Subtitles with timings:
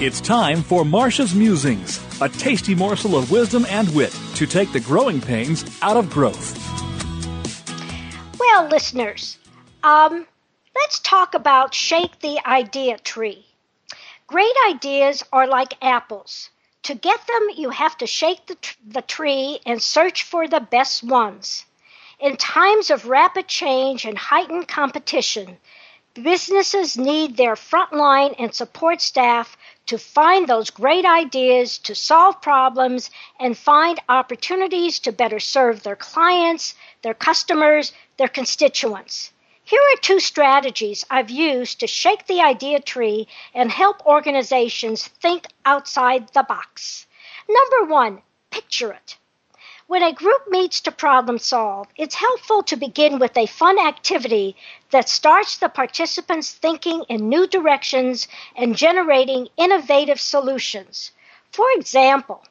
[0.00, 4.78] It's time for Marcia's Musings, a tasty morsel of wisdom and wit to take the
[4.78, 6.54] growing pains out of growth.
[8.38, 9.38] Well, listeners,
[9.82, 10.24] um,
[10.72, 13.44] let's talk about Shake the Idea Tree.
[14.28, 16.50] Great ideas are like apples.
[16.84, 20.60] To get them, you have to shake the, tr- the tree and search for the
[20.60, 21.64] best ones.
[22.20, 25.58] In times of rapid change and heightened competition,
[26.18, 33.10] businesses need their frontline and support staff to find those great ideas, to solve problems,
[33.40, 39.32] and find opportunities to better serve their clients, their customers, their constituents.
[39.64, 45.46] Here are two strategies I've used to shake the idea tree and help organizations think
[45.64, 47.06] outside the box.
[47.48, 49.16] Number one, picture it.
[49.88, 54.54] When a group meets to problem solve, it's helpful to begin with a fun activity
[54.90, 61.12] that starts the participants thinking in new directions and generating innovative solutions.
[61.52, 62.44] For example,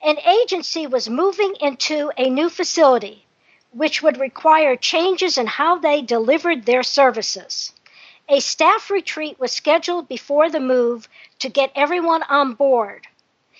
[0.00, 3.26] an agency was moving into a new facility
[3.72, 7.72] which would require changes in how they delivered their services.
[8.28, 11.08] A staff retreat was scheduled before the move
[11.40, 13.08] to get everyone on board.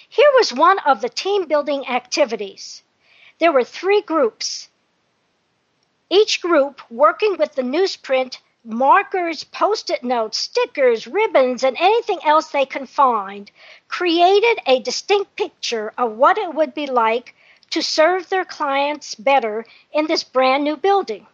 [0.08, 2.84] Here was one of the team building activities.
[3.40, 4.68] There were three groups,
[6.10, 12.50] each group working with the newsprint, markers, post it notes, stickers, ribbons, and anything else
[12.50, 13.50] they can find,
[13.88, 17.34] created a distinct picture of what it would be like
[17.70, 21.26] to serve their clients better in this brand new building.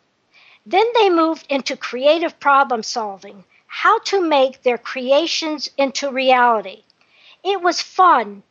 [0.65, 6.85] Then they moved into creative problem solving, how to make their creations into reality.
[7.43, 8.45] It was fun,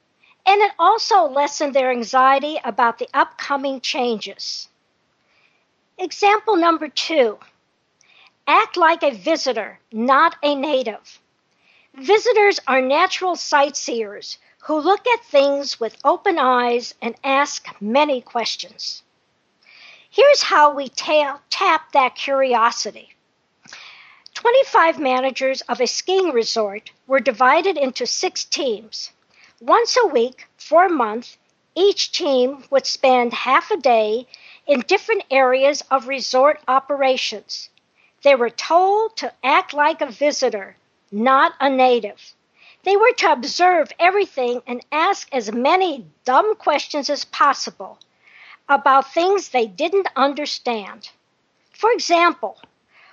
[0.45, 4.67] and it also lessened their anxiety about the upcoming changes.
[5.97, 7.39] Example number two
[8.47, 11.19] act like a visitor, not a native.
[11.95, 19.01] Visitors are natural sightseers who look at things with open eyes and ask many questions.
[20.09, 23.15] Here's how we ta- tap that curiosity.
[24.33, 29.11] 25 managers of a skiing resort were divided into six teams.
[29.61, 31.37] Once a week for a month,
[31.75, 34.27] each team would spend half a day
[34.67, 37.69] in different areas of resort operations.
[38.21, 40.75] They were told to act like a visitor,
[41.09, 42.33] not a native.
[42.83, 47.97] They were to observe everything and ask as many dumb questions as possible
[48.67, 51.09] about things they didn't understand.
[51.71, 52.59] For example,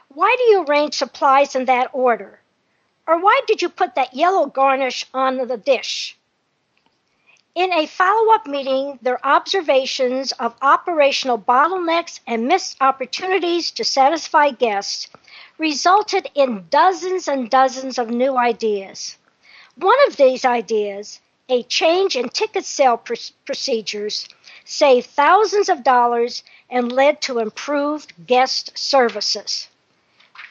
[0.08, 2.40] why do you arrange supplies in that order?
[3.06, 6.16] Or why did you put that yellow garnish on the dish?
[7.54, 14.52] In a follow up meeting, their observations of operational bottlenecks and missed opportunities to satisfy
[14.52, 15.10] guests
[15.58, 19.18] resulted in dozens and dozens of new ideas.
[19.76, 23.14] One of these ideas, a change in ticket sale pr-
[23.44, 24.30] procedures,
[24.64, 29.68] saved thousands of dollars and led to improved guest services.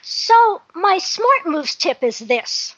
[0.03, 2.75] So, my Smart Moves tip is this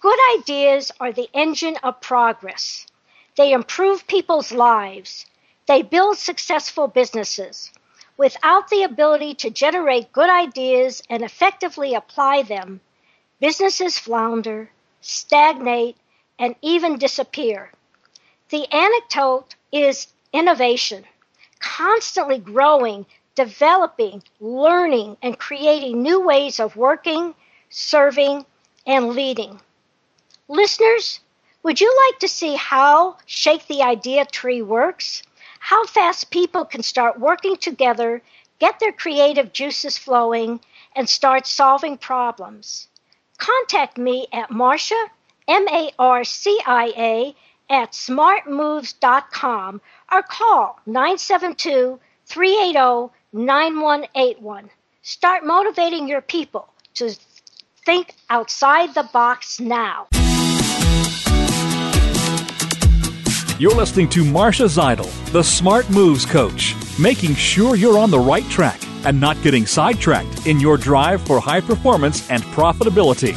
[0.00, 2.86] good ideas are the engine of progress.
[3.36, 5.26] They improve people's lives,
[5.66, 7.70] they build successful businesses.
[8.16, 12.80] Without the ability to generate good ideas and effectively apply them,
[13.40, 14.70] businesses flounder,
[15.00, 15.96] stagnate,
[16.38, 17.72] and even disappear.
[18.50, 21.04] The anecdote is innovation,
[21.60, 27.34] constantly growing, developing, learning, and creating new ways of working,
[27.70, 28.46] serving,
[28.86, 29.60] and leading.
[30.48, 31.20] Listeners,
[31.66, 35.24] would you like to see how Shake the Idea Tree works?
[35.58, 38.22] How fast people can start working together,
[38.60, 40.60] get their creative juices flowing,
[40.94, 42.86] and start solving problems?
[43.38, 45.10] Contact me at Marcia,
[45.48, 47.34] M A R C I A,
[47.68, 49.80] at smartmoves.com
[50.12, 54.70] or call 972 380 9181.
[55.02, 57.12] Start motivating your people to
[57.84, 60.06] think outside the box now.
[63.58, 68.44] You're listening to Marcia Zidle, the Smart Moves Coach, making sure you're on the right
[68.50, 73.32] track and not getting sidetracked in your drive for high performance and profitability.